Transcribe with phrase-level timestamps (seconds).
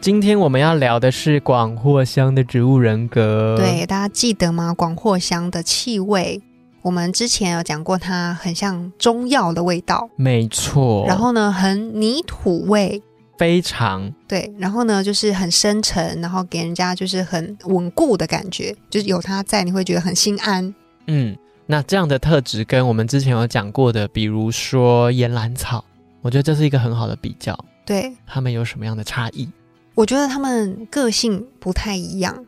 [0.00, 3.54] 今天我们要聊的是广藿香的植物人格。
[3.58, 4.72] 对，大家记得吗？
[4.72, 6.40] 广藿香的气味，
[6.80, 10.08] 我们之前有讲过，它很像中药的味道。
[10.16, 11.04] 没错。
[11.06, 13.02] 然后呢，很泥土味，
[13.36, 14.50] 非常对。
[14.56, 20.74] 然后呢，就是很深沉，然后给人家就是很稳固的感觉，就是有它在，你会觉得很心安。
[21.08, 21.36] 嗯，
[21.66, 25.84] 那这样的特质跟我们之前有讲过的，比如说岩兰草，
[26.22, 27.54] 我觉得这是一个很好的比较。
[27.84, 29.46] 对，它们有什么样的差异？
[29.94, 32.44] 我觉得他们个性不太一样，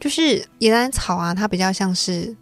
[0.00, 2.34] 就是野兰草啊，它比较像是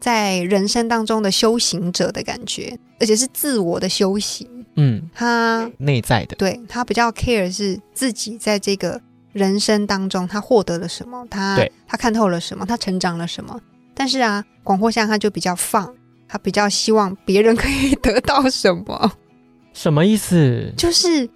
[0.00, 4.48] 在人生当中的修行者的感觉，而且是自我的修行。
[4.76, 9.00] 嗯，他内在的，对他比较 care 是自己在这个
[9.32, 13.60] 人生当中他获得了什么，他他看透了什么，他成长了什么。
[13.92, 15.92] 但是啊，广藿香他就比较放，
[16.28, 19.12] 他比较希望别人可以 得到什么？
[19.74, 20.72] 什么意思？
[20.76, 21.28] 就是。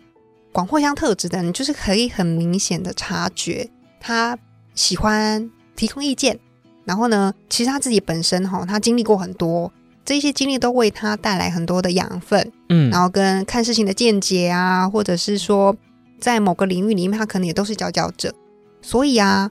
[0.53, 4.39] 广藿香特质的人，就是可以很明显的察觉，他
[4.75, 6.39] 喜欢提供意见。
[6.84, 9.72] 然后呢，其实他自己本身哈，他经历过很多，
[10.05, 12.53] 这些经历都为他带来很多的养分。
[12.69, 15.75] 嗯，然后跟看事情的见解啊，或者是说，
[16.20, 18.34] 在某个领域里面，他可能也都是佼佼者。
[18.83, 19.50] 所以啊，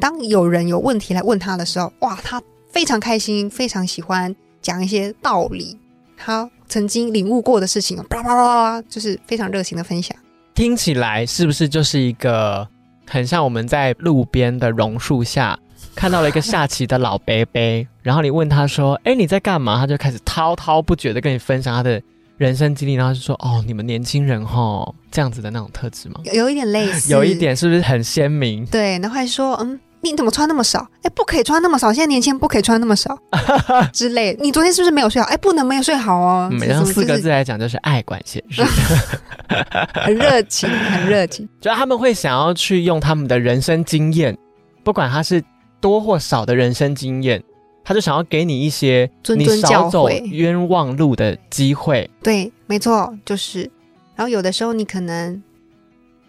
[0.00, 5.78] 当有人有问题来问他的时候，哇，他非常开心，非常喜欢讲一些道理，
[6.16, 10.16] 他曾经领悟过的事情，叭叭叭叭，就是非常热情的分享。
[10.54, 12.66] 听起来是不是就是一个
[13.08, 15.58] 很像我们在路边的榕树下
[15.94, 22.00] 看到了一个下棋的老伯伯，然后你问他说：“哎，你在干嘛？”他就开始滔滔不绝的跟你分享他的
[22.36, 28.64] 人生经历，然后就说：“哦，你们年轻人哈，这样子的那种特质吗？”有一点类似，有一点是不是很鲜明？
[28.66, 30.86] 对，然后还说：“嗯。”你怎么穿那么少？
[31.02, 31.92] 哎，不可以穿那么少。
[31.92, 33.16] 现在年轻人不可以穿那么少
[33.92, 34.36] 之类。
[34.40, 35.28] 你昨天是不是没有睡好？
[35.28, 36.48] 哎，不能没有睡好哦。
[36.50, 38.62] 每用四个字来讲，就是爱管闲事，
[39.94, 41.48] 很热情，很热情。
[41.60, 44.36] 就他们会想要去用他们的人生经验，
[44.82, 45.42] 不管他是
[45.80, 47.42] 多或少的人生经验，
[47.84, 52.10] 他就想要给你一些你少走冤枉路的机会。
[52.22, 53.70] 对，没错，就是。
[54.14, 55.42] 然后有的时候你可能。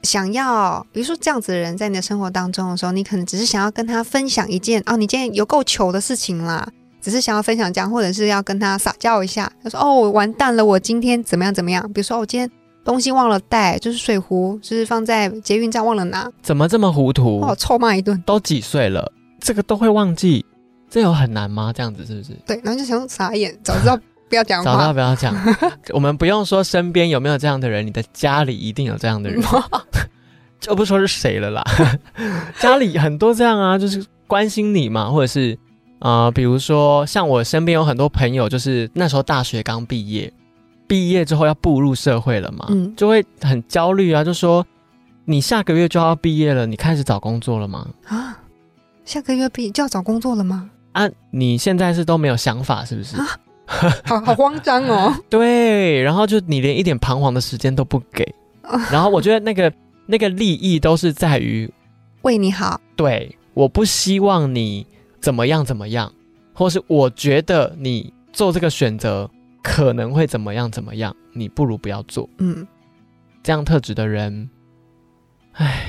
[0.04, 6.68] 想要，比如说这样子的人在你的生活当中的时候，你可能只是想要跟他分享一件哦，你今天有够糗的事情啦，
[7.02, 9.52] 只是想要分享这样，或者是要跟他撒娇一下。
[9.64, 11.82] 他说：“哦，完蛋了，我今天怎么样怎么样？
[11.94, 12.50] 比如说我今天
[12.84, 17.40] 东西忘了带，就是水壶，就是放在捷运站忘了拿，怎么这么糊涂？
[17.42, 18.22] 哦，臭骂一顿。
[18.26, 20.46] 都几岁了，这个都会忘记，
[20.90, 21.72] 这有很难吗？
[21.74, 22.34] 这样子是不是？
[22.46, 23.98] 对，然后就想傻眼，早知道
[24.30, 25.36] 不要讲话，早知道不要讲。
[25.94, 29.42] 我们不用说身边有没有这样的人，你的家里一定有这样的人。
[30.60, 31.62] 就不说是谁了啦，
[32.58, 35.60] 家里很多这样啊，就是关心你嘛，或者是
[36.00, 40.32] 啊，比如说像我身边有很多朋友，就是那时候大学刚毕业，
[40.88, 44.66] 毕业之后要步入社会了嘛，嗯，就会很焦虑啊，就说
[45.26, 47.86] 你下个月就要毕业了，你开始找工作了吗？
[48.08, 48.40] 啊，
[49.04, 50.70] 下个月毕就要找工作了吗？
[50.94, 53.18] 啊，你现在是都没有想法是不是？
[54.06, 55.16] 好好慌张哦。
[55.30, 58.24] 对，然后就你连一点彷徨的时间都不给，
[58.92, 59.72] 然后我觉得那个。
[60.06, 61.72] 那个利益都是在于
[62.24, 64.86] 为你好，对，我不希望你
[65.22, 66.12] 怎么样怎么样，
[66.54, 69.32] 或是我觉得你做这个选择
[69.64, 72.30] 可能会怎么样怎么样，你不如不要做。
[72.40, 72.68] 嗯，
[73.42, 74.50] 这样特质的人，
[75.54, 75.86] 唉，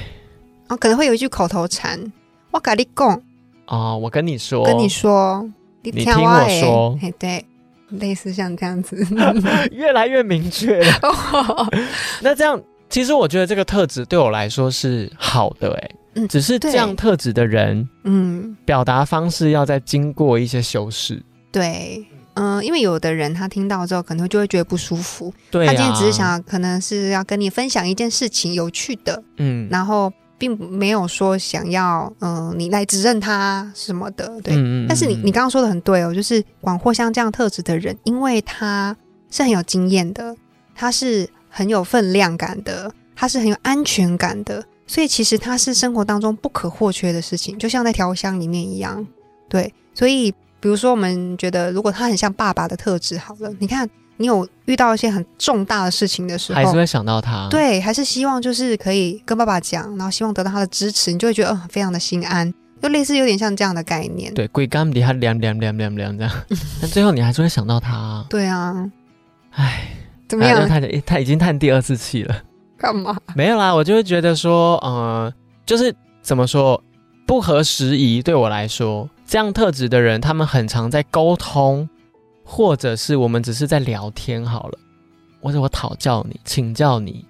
[0.69, 2.12] 哦，可能会有一句口头禅，
[2.53, 3.21] 我跟你讲，
[3.66, 5.45] 哦，我跟你说，跟你说，
[5.83, 7.45] 你听我说，对，
[7.99, 8.97] 类似像这样子，
[9.72, 11.00] 越来越明确了。
[12.22, 12.62] 那这样。
[12.91, 21.21] 其实我觉得这个特质对我来说是好的，哎，嗯，只是这样特质的人，嗯，表达方式要再经过一些修饰。
[21.51, 30.13] 对，嗯，因为有的人他听到之后可能就会觉得不舒服，对，他今天只是想可能是要跟你分享一件事情有趣的，嗯，然后
[30.46, 34.54] 并没有说想要，嗯，你来指认他什么的，对。
[34.86, 38.96] 但是你你刚刚说的很对哦，就是广藿香这样特质的人，因为他
[39.30, 40.36] 是很有经验的，
[40.74, 41.28] 他是。
[41.56, 49.06] 很有分量感的，他是很有安全感的，所以其实他是生活当中不可或缺的事情，就像在调香里面一样。
[49.48, 57.49] 对，所以比如说我们觉得，如果他很像爸爸的特质，好了，你看你有遇到一些很重大的事情的时候，还是会想到他。
[57.51, 62.53] 对，还是希望就是可以跟爸爸讲，然后希望得到他的支持，你就会觉得嗯，非常的心安。
[62.83, 64.34] 就类似有点像这样的概念。
[64.34, 66.33] 对，鬼干底下凉凉凉凉凉这样，
[66.83, 68.22] 但最后你还是会想到他。
[68.28, 68.91] 对啊，
[69.53, 69.89] 唉，
[70.28, 70.69] 怎么样？
[70.69, 72.43] 他他已经叹第二次气了。
[72.77, 73.16] 干嘛？
[73.34, 75.33] 没有啦，我就会觉得说，呃，
[75.65, 76.83] 就是怎么说，
[77.27, 78.21] 不合时宜。
[78.22, 81.89] 对我来说，这样特质的人，他们很常在沟通，
[82.44, 84.78] 或者是我们只是在聊天好了，
[85.41, 87.24] 或者我讨教你、请教你，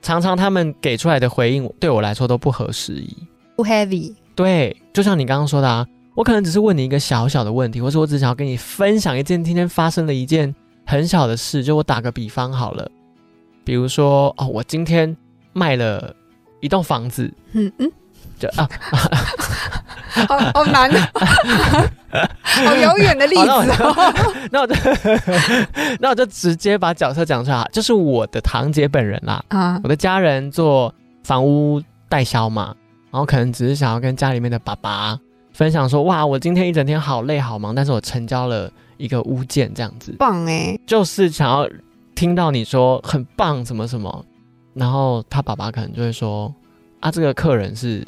[0.00, 3.14] 常常他们给出来的回应对我来说都不合时宜，
[3.56, 4.14] 不 heavy。
[4.34, 10.54] 对，就像你刚刚说的啊，我可能只是问你一个小小的问题，或者我只想要跟你分享一件今天发生的一件
[10.86, 12.90] 很小的事，就我打个比方好了。
[13.64, 15.16] 比如说哦，我今天
[15.52, 16.14] 卖了
[16.60, 17.90] 一栋房子，嗯嗯，
[18.38, 18.68] 就啊，
[20.28, 21.10] 好好难啊，
[22.40, 23.64] 好遥远的例子哦。
[24.50, 24.74] 那我就
[26.00, 29.44] 那我就直接把角色讲出来，就是我的堂姐本人啦。
[29.48, 30.92] 啊，我的家人做
[31.24, 32.74] 房屋代销嘛，
[33.10, 35.18] 然后可能只是想要跟家里面的爸爸
[35.52, 41.68] 分享说，哇，我今天一整天好累好忙，但是我成交了一个物件，这样子棒哎，就是想要。
[42.14, 44.24] 听到你说很棒什么什么，
[44.72, 46.50] 然后他爸爸可能就会说
[46.98, 48.02] 啊，这个客人是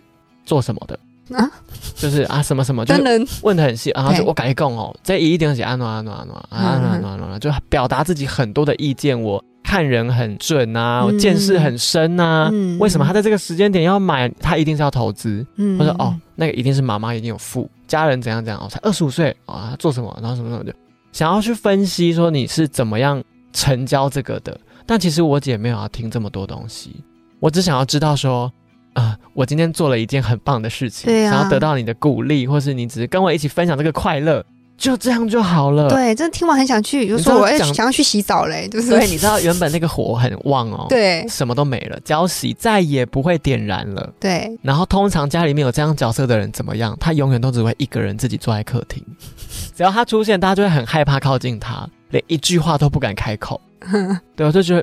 [0.46, 0.98] 做什么的
[1.34, 1.50] 啊？
[1.94, 2.94] 就是啊什么什么，就
[3.42, 9.20] 问的很细，然后就我改供哦，这一定写安暖安暖安暖安暖安暖，就表达自己很多的意见。
[9.20, 12.50] 我看人很准啊，我见识很深啊。
[12.78, 14.28] 为什么他在这个时间点要买？
[14.40, 15.44] 他一定是要投资。
[15.78, 20.16] 或者哦，那个一定是妈妈一定有富家人怎样怎样哦，才二十五岁啊，做什么？
[20.22, 20.72] 然后什么什么就
[21.12, 23.22] 想要去分析说你是怎么样。
[23.50, 27.02] 成交这个的，但其实我姐没有要听这么多东西，
[27.40, 28.52] 我只想要知道说，
[28.98, 34.44] 啊，我今天做了一件很棒的事情，想要得到你的鼓励，或是你只是跟我一起分享这个快乐，
[34.76, 35.88] 就这样就好了。
[35.88, 44.58] 对，真的听完很想去，就说我也想要去洗澡嘞，就是对，你知道原本那个火很旺哦，对，什么都没了，浇洗再也不会点燃了，对。
[44.62, 46.96] 然后通常家里面有这样角色的人怎么样？
[47.00, 49.02] 他永远都只会一个人自己坐在客厅，
[49.76, 51.88] 只要他出现，大家就会很害怕靠近他。
[52.10, 53.60] 连一句话都不敢开口，
[54.34, 54.82] 对我就觉得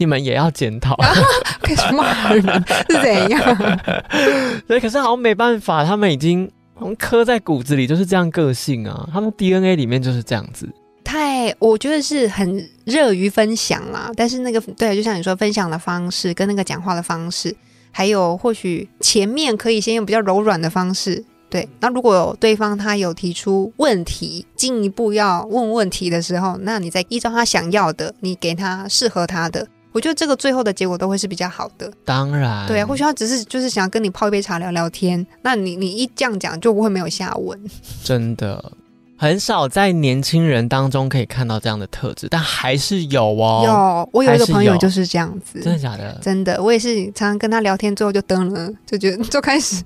[0.00, 0.96] 你们也要检讨，
[1.62, 2.42] 开始骂人
[2.88, 3.82] 是怎样？
[4.66, 6.50] 对，可是好像没办法，他们已经
[6.98, 10.66] 刻在骨子里就是这样个性啊，他们 DNA 里面就是这样子。
[11.04, 17.54] 太，我觉得是很热于分享啦，但是那个对，就像你说分享的方式跟那个讲话的方式，
[17.90, 21.22] 还有或许前面可以先用比较柔软的方式。
[21.50, 31.92] 对，那如果对方他有提出问题，进一步要问问题的时候，那你再依照他想要的，你给他适合他的，我觉得这个最后的结果都会是比较好的。
[32.04, 37.58] 当然，对啊，或许他只是就是想要跟你泡一杯茶聊聊天，那你你一这样讲就不会没有下文。
[38.04, 38.72] 真的
[39.16, 43.62] 很少在年轻人当中可以看到这样的特质，但还是有哦。
[43.64, 45.60] 有，我有一个朋友就是这样子。
[45.60, 46.18] 真的假的？
[46.22, 49.82] 真的，我也是常常跟他聊天，最后就登了，就觉得就开始。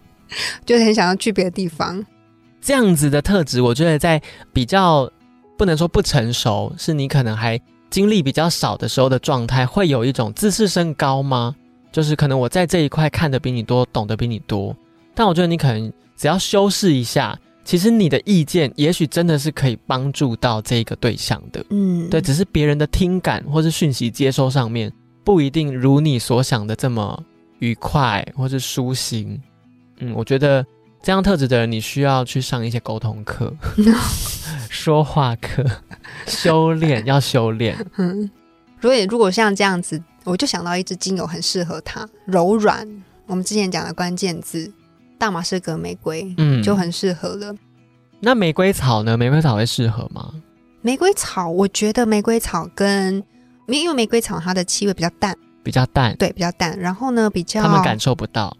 [0.64, 2.04] 就是很想要去别的地方，
[2.60, 4.20] 这样子的特质，我觉得在
[4.52, 5.08] 比较
[5.56, 7.60] 不能说不成熟，是你可能还
[7.94, 11.54] 经历比较少的时候的状态，会有一种自视身高吗？
[11.92, 14.76] 就是可能我在这一块看的比你多，懂得比你多，
[15.14, 21.64] 但我觉得你可能只要修饰一下，其实你的意见也许真的是可以帮助到这个对象的。
[21.70, 24.92] 嗯，对，只是别人的听感或是讯息接收上面
[25.22, 27.22] 不一定如你所想的这么
[27.60, 29.40] 愉快或是舒心。
[30.00, 30.66] 嗯，我觉得
[31.00, 33.54] 这样特质的人，你需要去上一些沟通课、
[34.74, 35.64] 说话课，
[36.26, 37.76] 修炼 要修炼。
[37.96, 38.28] 嗯，
[38.82, 42.86] 所以如果像这样子，我就想到一支精油很适合它，柔软。
[43.26, 44.70] 我们之前讲的关键字，
[45.16, 47.54] 大马士革玫瑰，嗯，就很适合了。
[48.18, 49.16] 那玫瑰草呢？
[49.16, 50.34] 玫瑰草会适合吗？
[50.82, 53.22] 玫瑰草，我觉得玫瑰草跟
[53.68, 56.76] 因为玫瑰草它的气味比较淡，比较淡，对，比较淡。
[56.78, 58.54] 然后呢，比较他们感受不到。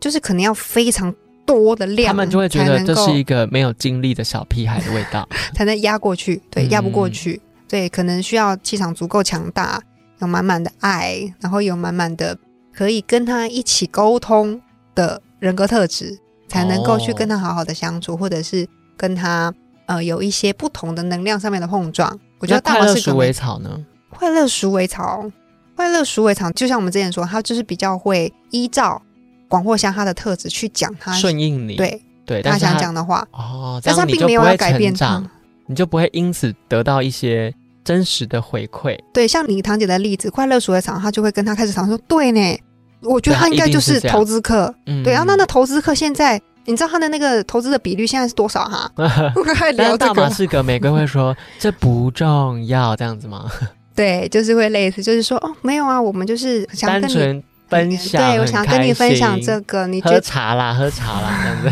[0.00, 1.14] 就是可能要非常
[1.50, 6.40] 多的量，他们就会觉得这是一个没有经历的小屁孩的味道， 才能压过去。
[6.48, 7.40] 对，压不过去。
[7.68, 9.82] 对，可能需要气场足够强大，
[10.20, 12.38] 有满满的爱，然后有满满的
[12.72, 14.60] 可以跟他一起沟通
[14.94, 16.16] 的人格特质，
[16.48, 18.64] 才能够去跟他好好的相处，或者是
[18.96, 19.52] 跟他
[19.86, 22.16] 呃有一些不同的能量上面的碰撞。
[22.38, 23.84] 我觉得快乐鼠尾草呢？
[24.08, 25.28] 快乐鼠尾草，
[25.74, 29.02] 快乐鼠尾草，就像我们之前说，它就是比较会依照。
[29.50, 35.20] 广藿香他的特质去讲他顺应你对对他想讲的话哦，但是他并没有要改变他，
[35.66, 37.52] 你就不会因此得到一些
[37.82, 38.96] 真实的回馈。
[39.12, 42.60] 对，像你堂姐的例子，快乐鼠的场，他就会跟他开始常说，对呢，
[43.02, 48.88] 我觉得他应该就是投资客，对啊，那那投资客现在你知道他的那个投资的比率现在是多少哈？
[49.74, 53.50] 聊大马士革玫瑰会说这不重要这样子吗？
[53.96, 57.42] 对，就是会类似，就是说哦，没有啊，我们就是单纯。
[57.70, 61.70] 分享，对我想跟你分享这个，你喝茶啦，喝茶啦， 这样子。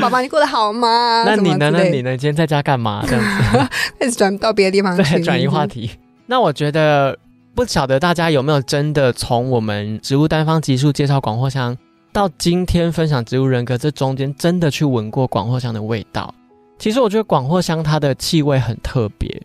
[0.00, 1.22] 宝宝，你过得好吗？
[1.24, 1.70] 那你呢？
[1.70, 2.16] 那你呢？
[2.16, 3.04] 今天在家干嘛？
[3.06, 5.90] 这样子 开始转到别的地方去，转移话题。
[6.26, 7.16] 那我觉得
[7.54, 11.76] 不晓得大家有没有真的从我们植物单方集数介绍广藿香，
[12.12, 16.34] 到今天分享植物人格，这中间真的去闻过广藿香的味道。
[16.78, 19.40] 其实我觉得广藿香它的气味很特别，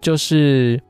[0.00, 0.80] 就是。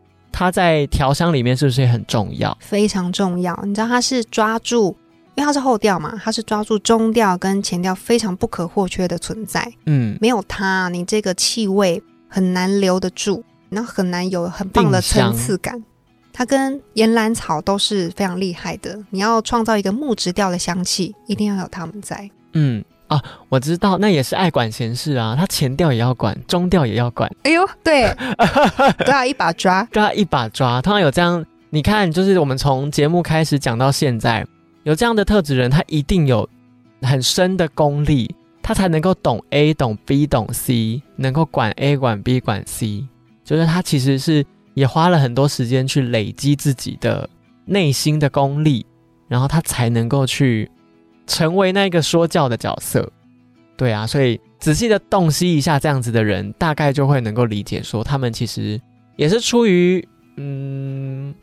[0.41, 2.57] 它在调香里面是不是也很重要？
[2.63, 3.55] 非常重要。
[3.63, 4.97] 你知道它是抓住，
[5.35, 9.71] 因为它是后调嘛，它是抓住中调跟前调非常不可或缺的存在。
[9.85, 15.85] 嗯，没有它，你这个气味很难留得住，然后很难有很棒的层次感。
[16.33, 18.99] 它跟岩兰草都是非常厉害的。
[19.11, 22.31] 你要创造一个木质调的香气，一定要有它们在。
[22.55, 22.83] 嗯。
[23.11, 25.35] 啊，我知道，那也是爱管闲事啊。
[25.37, 27.29] 他前调也要管，中调也要管。
[27.43, 28.15] 哎呦，对，
[29.05, 30.81] 都要一把抓，都要一把抓。
[30.81, 34.47] 通常有这样，你看，就是我们从节目开始讲到现在，
[34.85, 36.49] 有这样的特质人，他一定有
[37.03, 43.05] 很深的功力，他才能够懂 A、懂 B、懂 C，能够管 A、管 B、管 C。
[43.45, 47.29] 就是他其实是也花了很多时间去累积自己的
[47.65, 48.87] 内心的功力，
[49.27, 50.71] 然后他才能够去。
[51.27, 53.11] 成为那个说教的角色，
[53.77, 58.81] 对啊，所以仔细的洞悉一下这样子的人，大概就会能够理解，说他们其实
[59.17, 61.35] 也是出于嗯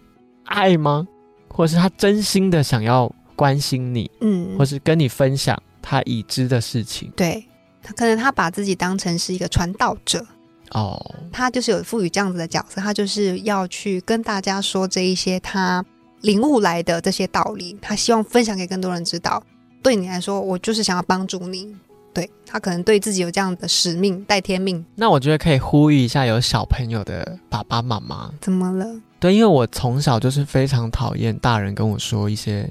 [0.46, 1.08] 爱吗？
[1.50, 7.12] 或者是他真心的想要关心你，嗯，或是跟你分享他已知的事情。
[7.16, 7.44] 对
[7.82, 10.24] 他，可能他把自己当成是一个传道者
[10.72, 15.84] 哦，他就是有赋予这样子的角色，他就是要去跟大家说这一些他
[16.22, 19.42] 领悟来的这些道理，他希望分享给更多人知道。
[19.88, 21.74] 对你来说，我就是想要帮助你。
[22.14, 24.84] 对他可能对自己有这样的使命，带天命。
[24.96, 28.30] 那我觉得可以呼吁一下有小朋友的爸爸妈妈。
[28.42, 28.86] 怎么了？
[29.18, 32.70] 对，因为我从小就是非常讨厌大人跟我说一些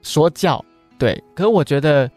[0.00, 0.64] 说教。
[0.96, 2.10] 对，可是我觉得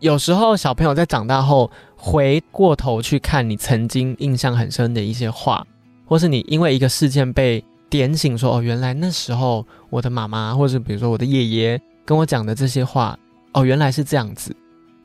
[0.00, 5.64] 有时候小朋友在长大后回过头去看你曾经印象很深的一些话，
[6.06, 13.18] 或是你因为一个事件被点醒，说哦，原来那时候我的妈妈，或者比如说我的爷爷跟我讲的这些话。
[13.52, 14.54] 哦，原来是这样子，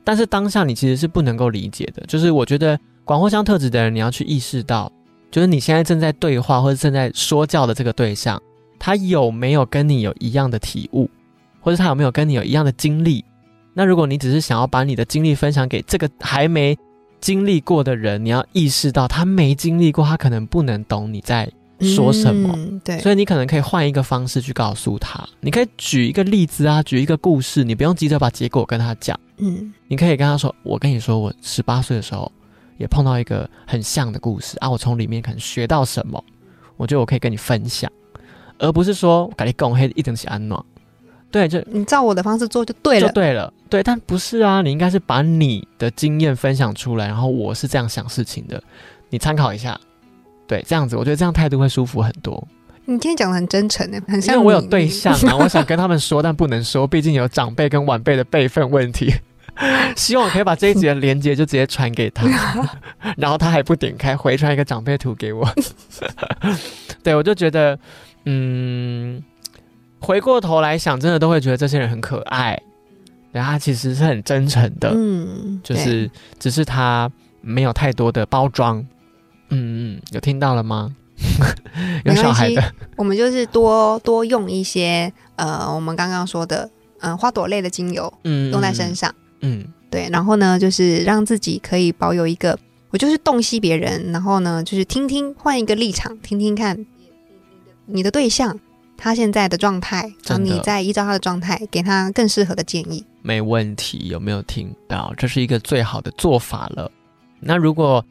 [0.04, 2.04] 但是当下你其实是不能够理解的。
[2.06, 4.90] 就是我觉得广藿香特质的人，你要去意识到，
[5.30, 8.40] 就是你现在正在对话或者正在说教的这个对象，
[8.78, 11.10] 他有没有跟你有一样的体悟，
[11.60, 13.24] 或者他有没有跟你有一样的经历？
[13.74, 16.76] 那如果你只是想要把你的经历分享给这个还没
[17.20, 21.50] 经历过的人，你要意识到他没经历过，他可能不能懂你在。
[21.80, 22.80] 说什么？
[22.84, 25.22] 对，所以你可能可以换一个方式去告诉他。
[25.40, 29.18] 你可以举一个例子啊，举一个故事，你不用急着把结果跟他讲。
[29.38, 32.30] 嗯，你可以跟他说：“我跟你说，我十八岁的时候
[32.78, 36.22] 也碰到一个很像的故事啊，我从里面可能学到什么，
[36.78, 37.90] 我觉得我可以跟你分享，
[38.58, 40.62] 而不是说赶紧拱黑一整起安暖。
[41.30, 43.52] 对，就你照我的方式做就对了，就对了。
[43.68, 48.62] 对，但不是啊，你应该是把你的经验分享出来，然后我是这样想事情的，
[49.10, 49.78] 你参考一下。
[50.46, 52.46] 对，这样子，我觉得这样态度会舒服很多。
[52.84, 59.12] 你今天讲的很真诚呢，很像我有对象啊， 我想跟他们说，但不能说，毕竟有长辈跟晚辈的辈分问题。
[59.96, 62.26] 希望我可以把这一集的连接就直接传给他，
[63.16, 65.48] 然后他还不点开，回传一个长辈图给我。
[67.02, 67.76] 对，我就觉得，
[68.26, 69.20] 嗯，
[69.98, 72.60] 回过头来想，真的都会觉得这些人很可爱，
[73.32, 77.10] 对他其实是很真诚的，嗯，就是只是他
[77.40, 78.86] 没有太多的包装。
[79.50, 80.94] 嗯嗯，有听到了吗？
[82.04, 86.68] 有小孩的，我们就是多多用一些呃，我们刚刚说的
[87.00, 92.58] 嗯花朵类的精油，嗯，用在身上，嗯，对，然后呢，就是让自己可以保有一个，
[92.90, 96.84] 我就是洞悉别人，然后呢，就是听听换一个立场，听听看
[97.86, 98.58] 你的对象
[98.96, 103.04] 他现在的状态，然后你再依照他的状态给他更适合的建议。
[103.22, 105.14] 没问题，有没有听到？
[105.16, 106.90] 这是一个最好的做法了。
[107.40, 108.04] 那如果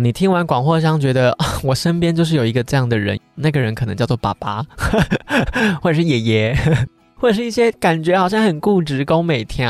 [0.00, 4.64] 你听完广藿香，觉得 我身边就是有一个这样的人，那个人可能叫做爸爸，
[5.82, 6.56] 或者是爷爷，
[7.18, 9.66] 或者是一些感觉好像很固执、高美天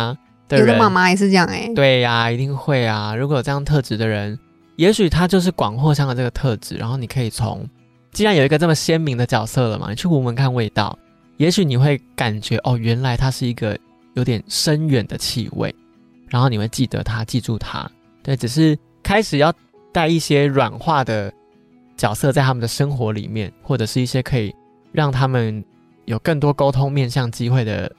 [0.46, 0.66] 的人。
[0.66, 1.72] 有的妈妈也是这样哎。
[1.74, 3.14] 对呀，一定会啊。
[3.16, 4.38] 如果有这样特质的人，
[4.76, 6.76] 也许他就是广藿香的这个特质。
[6.76, 7.66] 然后你可以从，
[8.12, 10.98] 既然有一个这么鲜明的角色了嘛，你去闻闻看味道，
[11.38, 13.78] 也许你会感觉哦，原来它是一个
[14.12, 15.74] 有点深远的气味。
[16.28, 17.90] 然后你会记得它，记住它。
[18.22, 19.50] 对，只是开始要。
[19.92, 21.32] 带一些软化的
[21.96, 24.54] 角色在他们的生活里面，或者是一些可以
[24.92, 25.64] 让他们
[26.04, 27.90] 有更多沟通面向机会的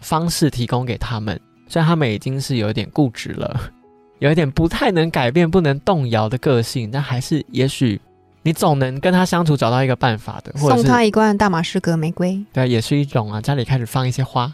[0.00, 1.40] 方式提供给他们。
[1.68, 3.72] 虽然他们已经是有点固执了，
[4.18, 8.00] 有一点不太能改变、不能动摇的个性，但还是也许
[8.44, 10.52] 你总能跟他相处找到一个办法的。
[10.58, 13.40] 送他一罐大马士革玫瑰，对，也是一种啊。
[13.40, 14.52] 家里开始放一些花，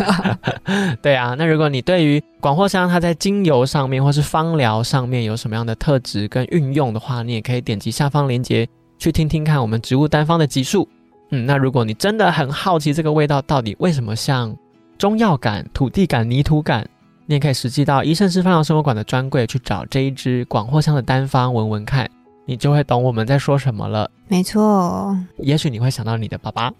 [1.02, 1.34] 对啊。
[1.38, 8.68] 那如果你对于广藿香它在精油上面或是芳疗上面有什么样的特质跟运用的话，你也可以点击下方链接
[8.98, 10.86] 去听听看我们植物单方的集数。
[11.30, 14.54] 嗯，那如果你真的很好奇这个味道到底为什么像
[14.98, 16.86] 中药感、土地感、泥土感，
[17.24, 22.10] 你也可以实际到医生师芳疗生活馆的专柜去找这一支广藿香的单方闻闻看，
[22.44, 24.10] 你就会懂我们在说什么了。
[24.28, 26.72] 没错，也许你会想到你的爸爸。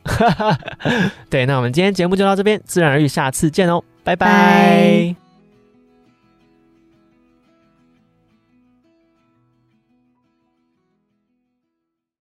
[1.29, 5.20] 对，那我们今天节目就到这边，自然而愈，下次见哦，拜拜。